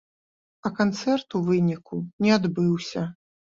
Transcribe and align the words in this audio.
А 0.69 0.71
канцэрт 0.79 1.37
у 1.41 1.43
выніку 1.51 2.01
не 2.25 2.35
адбыўся. 2.39 3.07